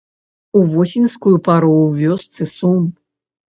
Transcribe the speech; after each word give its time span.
У 0.59 0.61
восеньскую 0.71 1.35
пару 1.49 1.71
ў 1.81 1.89
вёсцы 2.09 2.51
сум. 2.57 2.83